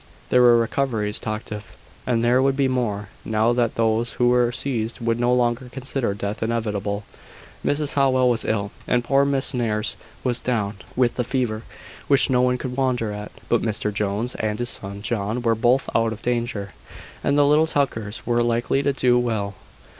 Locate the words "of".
1.51-1.63, 16.13-16.23